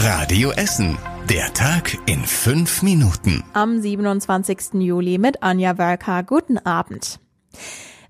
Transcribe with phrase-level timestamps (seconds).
[0.00, 0.96] Radio Essen.
[1.28, 3.42] Der Tag in fünf Minuten.
[3.52, 4.74] Am 27.
[4.74, 6.22] Juli mit Anja Wölker.
[6.22, 7.18] Guten Abend.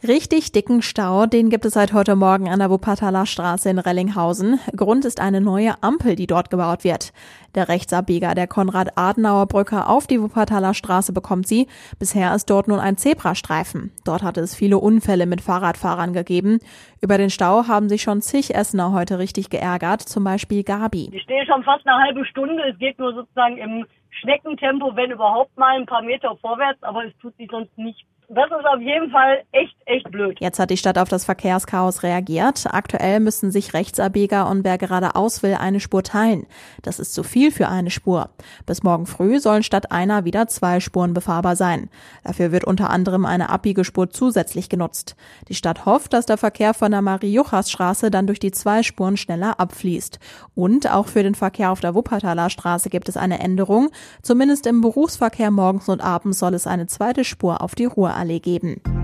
[0.06, 4.60] Richtig dicken Stau, den gibt es seit heute Morgen an der Wuppertaler Straße in Rellinghausen.
[4.76, 7.12] Grund ist eine neue Ampel, die dort gebaut wird.
[7.56, 11.66] Der Rechtsabbieger der Konrad-Adenauer-Brücke auf die Wuppertaler Straße bekommt sie.
[11.98, 13.90] Bisher ist dort nun ein Zebrastreifen.
[14.04, 16.60] Dort hatte es viele Unfälle mit Fahrradfahrern gegeben.
[17.00, 21.10] Über den Stau haben sich schon zig Essener heute richtig geärgert, zum Beispiel Gabi.
[21.12, 22.62] Ich stehe schon fast eine halbe Stunde.
[22.72, 27.12] Es geht nur sozusagen im Schneckentempo, wenn überhaupt mal ein paar Meter vorwärts, aber es
[27.20, 28.06] tut sich sonst nichts.
[28.30, 30.38] Das ist auf jeden Fall echt, echt blöd.
[30.38, 32.66] Jetzt hat die Stadt auf das Verkehrschaos reagiert.
[32.70, 36.46] Aktuell müssen sich Rechtsabbieger und wer geradeaus will eine Spur teilen.
[36.82, 38.28] Das ist zu viel für eine Spur.
[38.66, 41.88] Bis morgen früh sollen statt einer wieder zwei Spuren befahrbar sein.
[42.22, 45.16] Dafür wird unter anderem eine Abbiegespur zusätzlich genutzt.
[45.48, 49.58] Die Stadt hofft, dass der Verkehr von der Marie-Juchas-Straße dann durch die zwei Spuren schneller
[49.58, 50.18] abfließt.
[50.54, 53.88] Und auch für den Verkehr auf der Wuppertaler Straße gibt es eine Änderung.
[54.20, 57.86] Zumindest im Berufsverkehr morgens und abends soll es eine zweite Spur auf die
[58.18, 58.97] Ruhrallee geben.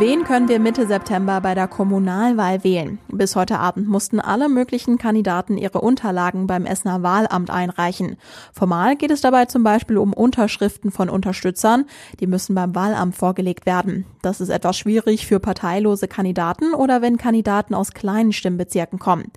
[0.00, 2.98] Wen können wir Mitte September bei der Kommunalwahl wählen?
[3.08, 8.16] Bis heute Abend mussten alle möglichen Kandidaten ihre Unterlagen beim Essener Wahlamt einreichen.
[8.50, 11.84] Formal geht es dabei zum Beispiel um Unterschriften von Unterstützern.
[12.18, 14.06] Die müssen beim Wahlamt vorgelegt werden.
[14.22, 19.30] Das ist etwas schwierig für parteilose Kandidaten oder wenn Kandidaten aus kleinen Stimmbezirken kommen.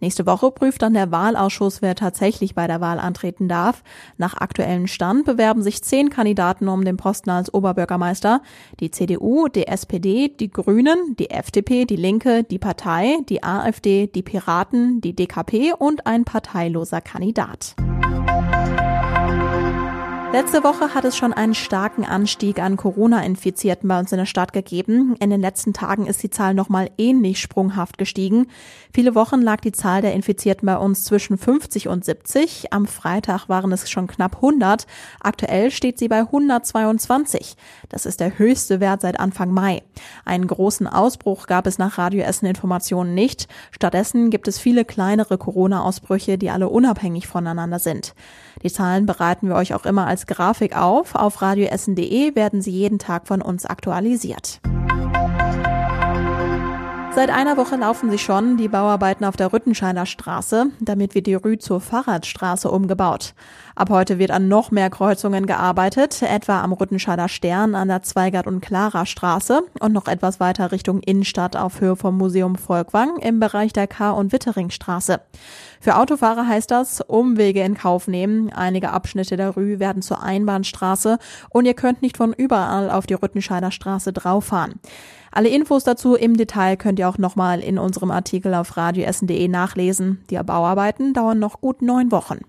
[0.00, 3.82] Nächste Woche prüft dann der Wahlausschuss, wer tatsächlich bei der Wahl antreten darf.
[4.16, 8.40] Nach aktuellem Stand bewerben sich zehn Kandidaten um den Posten als Oberbürgermeister.
[8.78, 14.22] Die CDU, die SPD, die Grünen, die FDP, die Linke, die Partei, die AfD, die
[14.22, 17.76] Piraten, die DKP und ein parteiloser Kandidat.
[20.30, 24.52] Letzte Woche hat es schon einen starken Anstieg an Corona-Infizierten bei uns in der Stadt
[24.52, 25.16] gegeben.
[25.20, 28.46] In den letzten Tagen ist die Zahl nochmal ähnlich sprunghaft gestiegen.
[28.92, 32.74] Viele Wochen lag die Zahl der Infizierten bei uns zwischen 50 und 70.
[32.74, 34.86] Am Freitag waren es schon knapp 100.
[35.18, 37.56] Aktuell steht sie bei 122.
[37.88, 39.82] Das ist der höchste Wert seit Anfang Mai.
[40.26, 43.48] Einen großen Ausbruch gab es nach Radio Essen Informationen nicht.
[43.70, 48.14] Stattdessen gibt es viele kleinere Corona-Ausbrüche, die alle unabhängig voneinander sind.
[48.62, 51.14] Die Zahlen bereiten wir euch auch immer als Grafik auf.
[51.14, 54.60] Auf radioessen.de werden sie jeden Tag von uns aktualisiert.
[57.18, 60.66] Seit einer Woche laufen sie schon, die Bauarbeiten auf der Rüttenscheider Straße.
[60.78, 63.34] Damit wird die Rü zur Fahrradstraße umgebaut.
[63.74, 68.46] Ab heute wird an noch mehr Kreuzungen gearbeitet, etwa am Rüttenscheider Stern an der Zweigert-
[68.46, 73.40] und Clara Straße und noch etwas weiter Richtung Innenstadt auf Höhe vom Museum Volkwang im
[73.40, 75.20] Bereich der K- und Witteringstraße.
[75.80, 78.52] Für Autofahrer heißt das Umwege in Kauf nehmen.
[78.52, 81.18] Einige Abschnitte der Rü werden zur Einbahnstraße
[81.50, 84.78] und ihr könnt nicht von überall auf die Rüttenscheider Straße drauffahren.
[85.32, 90.20] Alle Infos dazu im Detail könnt ihr auch nochmal in unserem Artikel auf radioessen.de nachlesen.
[90.30, 92.40] Die Bauarbeiten dauern noch gut neun Wochen.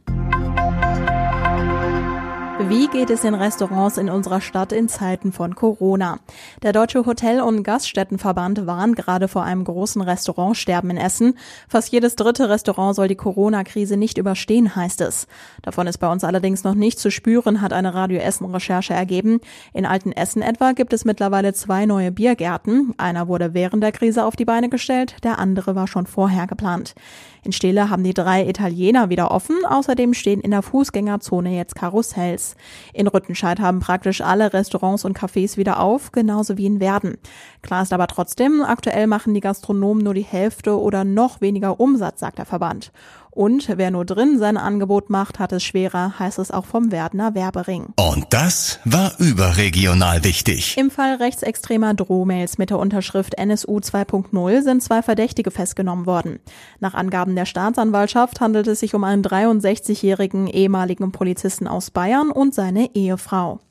[2.69, 6.19] Wie geht es den Restaurants in unserer Stadt in Zeiten von Corona?
[6.62, 11.34] Der Deutsche Hotel- und Gaststättenverband warnt gerade vor einem großen Restaurantsterben in Essen.
[11.68, 15.25] Fast jedes dritte Restaurant soll die Corona-Krise nicht überstehen, heißt es.
[15.63, 19.40] Davon ist bei uns allerdings noch nicht zu spüren, hat eine Radio Essen-Recherche ergeben.
[19.74, 22.94] In Alten Essen etwa gibt es mittlerweile zwei neue Biergärten.
[22.97, 26.94] Einer wurde während der Krise auf die Beine gestellt, der andere war schon vorher geplant.
[27.44, 29.56] In Stele haben die drei Italiener wieder offen.
[29.66, 32.56] Außerdem stehen in der Fußgängerzone jetzt Karussells.
[32.94, 37.18] In Rüttenscheid haben praktisch alle Restaurants und Cafés wieder auf, genauso wie in Werden.
[37.62, 42.20] Klar ist aber trotzdem, aktuell machen die Gastronomen nur die Hälfte oder noch weniger Umsatz,
[42.20, 42.92] sagt der Verband.
[43.40, 47.36] Und wer nur drin sein Angebot macht, hat es schwerer, heißt es auch vom Werdener
[47.36, 47.94] Werbering.
[47.96, 50.78] Und das war überregional wichtig.
[50.78, 56.40] Im Fall rechtsextremer Drohmails mit der Unterschrift NSU 2.0 sind zwei Verdächtige festgenommen worden.
[56.82, 62.54] Nach Angaben der Staatsanwaltschaft handelt es sich um einen 63-jährigen ehemaligen Polizisten aus Bayern und
[62.54, 63.62] seine Ehefrau.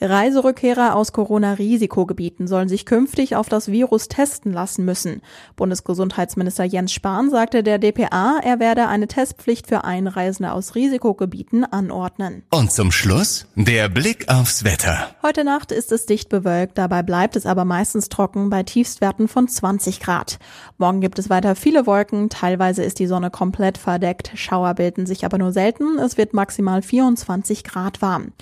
[0.00, 5.20] Reiserückkehrer aus Corona-Risikogebieten sollen sich künftig auf das Virus testen lassen müssen.
[5.56, 12.44] Bundesgesundheitsminister Jens Spahn sagte der DPA, er werde eine Testpflicht für Einreisende aus Risikogebieten anordnen.
[12.50, 15.14] Und zum Schluss der Blick aufs Wetter.
[15.22, 19.48] Heute Nacht ist es dicht bewölkt, dabei bleibt es aber meistens trocken bei Tiefstwerten von
[19.48, 20.38] 20 Grad.
[20.78, 25.24] Morgen gibt es weiter viele Wolken, teilweise ist die Sonne komplett verdeckt, Schauer bilden sich
[25.24, 28.32] aber nur selten, es wird maximal 24 Grad warm.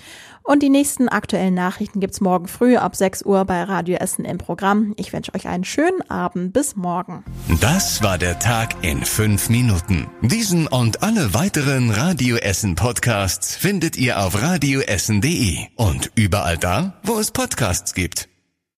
[0.49, 4.39] Und die nächsten aktuellen Nachrichten gibt's morgen früh ab 6 Uhr bei Radio Essen im
[4.39, 4.95] Programm.
[4.97, 6.53] Ich wünsche euch einen schönen Abend.
[6.53, 7.23] Bis morgen.
[7.61, 10.07] Das war der Tag in fünf Minuten.
[10.23, 17.19] Diesen und alle weiteren Radio Essen Podcasts findet ihr auf radioessen.de und überall da, wo
[17.19, 18.28] es Podcasts gibt.